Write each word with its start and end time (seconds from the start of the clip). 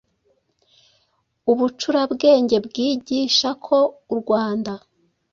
Ubucurabwenge 1.51 2.55
bwigisha 2.65 3.49
ko 3.65 3.77
u 4.13 4.15
Rwanda 4.21 4.73